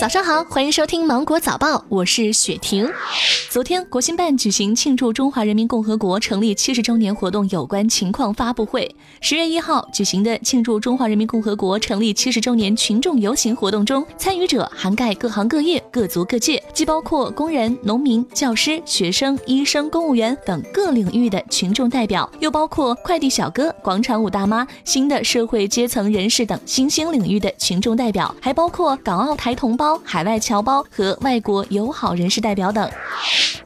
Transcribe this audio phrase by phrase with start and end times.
[0.00, 2.88] 早上好，欢迎收听芒果早报，我是雪婷。
[3.50, 8.94] 昨天，国新办举行庆祝中华人民共和国成立七十周年活动有关情况发布会。
[9.20, 29.87] 十月一号举行的庆祝中华人民共和国成立七十周年群众游行活动中，参与者涵盖各行各业、各族各界，既包括工人、农民、教师、学生、医生、公务员等各领域的群众代表，又包括快递小哥、广场舞大妈、新的社会阶层人士等新兴领域的群众代表，还包括港澳台同胞。
[30.04, 32.90] 海外侨胞和外国友好人士代表等。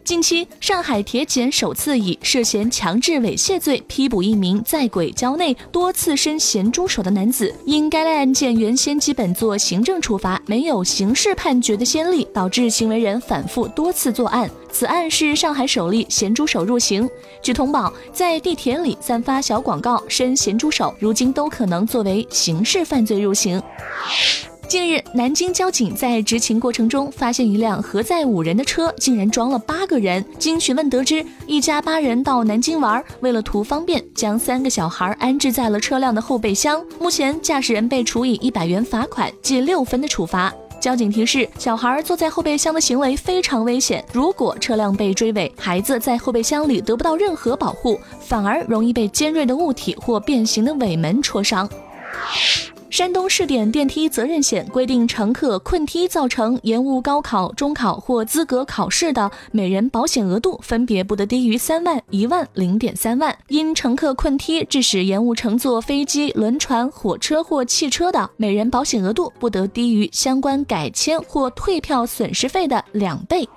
[0.04, 7.54] 近期，上海铁检首次以涉嫌强制猥亵罪批捕一名在轨交内多次伸咸猪手的男子。
[7.64, 14.50] 因该类案件原先基本做行政处罚，没有刑事判决的先例，导致行为人反复多次作案。
[14.70, 17.08] 此案是上海首例咸猪手入刑。
[17.41, 23.62] 据通报，在地铁里散发小广告伸咸猪手，如今都可能作为刑事犯罪入刑。
[24.72, 30.24] 近日，南京交警在执勤过程中发现一辆核载五人的车，竟然装了八个人。
[30.38, 36.82] 经询问得知，一家八人到南京玩，为了图方便，将三个小孩安置在了车辆的后备箱。
[36.98, 40.50] 目前，驾驶人被处以一百元罚款、记六分的处罚。
[40.80, 51.69] 交警提示：小孩坐在后备箱的行为非常危险，如果车辆被追尾，孩子在后备箱里得不到任何保护，反而容易被尖锐的物体或变形的尾门戳伤。
[52.92, 63.34] 山东试点电梯责任险规定，乘客困梯造成延误高考、中考或资格考试的，每人保险额度分别不得低于三万、一万、零点三万。
[63.48, 73.48] 因乘客困梯致使延误乘坐飞机、轮船、火车或汽车的，每人保险额度不得低于相关改签或退票损失费的两倍。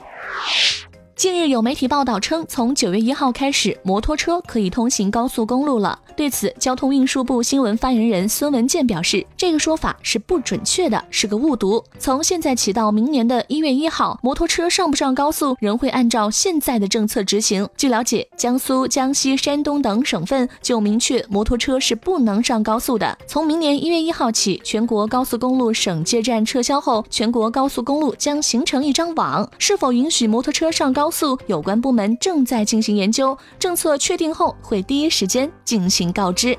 [1.15, 5.97] 近日有媒体报道称，从九月一号开始，摩托车可以通行高速公路了。
[6.13, 11.81] 对此，交通运输部新闻发言人孙文健表示，这个说法是不准确的，是个误读。
[11.97, 17.65] 从现在起到明年的一月一号，摩托车上不上高速仍会按照现在的政策执行。
[17.77, 23.17] 据了解，江苏、江西、山东等省份就明确摩托车是不能上高速的。
[23.25, 31.04] 从明年一月一号起，全国高速公路省界站撤销后，全国高速公路将形成一张网，是否允许摩托车上高？
[31.05, 36.57] 高速有关部门正在进行研究，政策确定后会第一时间进行告知。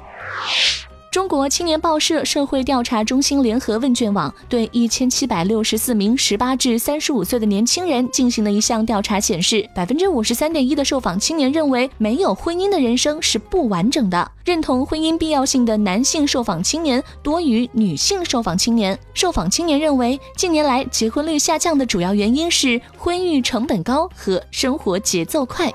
[1.17, 18.99] 中国青年报社社会调查中心联合问卷网对一千七百六十四名十八至三十五岁的年轻人进行了一项调查，显示百分之五十三点一的受访青年认为没有婚姻的人生是不完整的，认同婚姻必要性的男性受访青年多于女性受访青年。
[19.15, 25.73] 受访青年认为近年来结婚率下降的主要原因是婚育成本高和生活节奏快。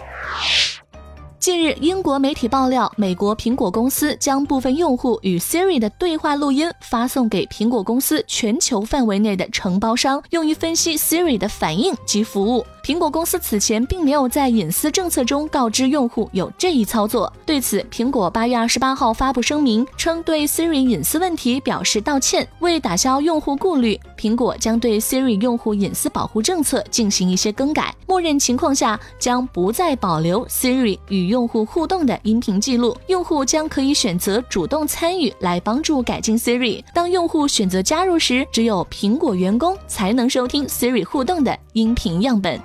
[1.42, 12.64] 近日，英国媒体爆料，美国苹果公司将部分用户与 Siri 的对话录音发送给苹果公司全球范围内的承包商，用于分析 Siri 的反应及服务。
[12.92, 17.32] 苹果公司此前并没有在隐私政策中告知用户有这一操作。
[17.46, 22.46] 对此，苹果八月二十八号发布声明称，对 Siri 隐私问题表示道歉。
[22.60, 27.96] 为打消用户顾虑，苹果将对 Siri 用户隐私保护政策进行一些更改。
[28.06, 32.94] 默认情况下，将不再保留 Siri 与用户互动的音频记录。
[33.08, 36.84] 用户将可以选择主动参与来帮助改进 Siri。
[36.94, 42.60] 当用户选择加入时，只有苹果员工才能收听 Siri 互动的音频样本。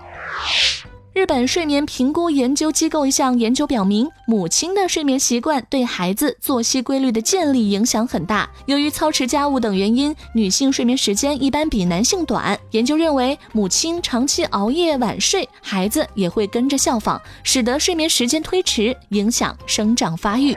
[1.12, 8.46] 日本睡眠评估研究机构一项研究表明，母亲的睡眠习惯对孩子作息规律的建立影响很大。
[8.66, 12.58] 由于操持家务等原因，女性睡眠时间一般比男性短。
[12.72, 20.54] 研究认为，母亲长期熬夜晚睡，孩子也会跟着效仿，使得睡眠时间推迟，影响生长发育。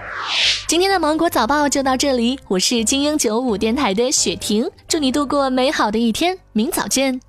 [0.68, 7.28] 今天的芒果早报就到这里，我是精英九五电台的雪婷，祝你度过美好的一天，明早见。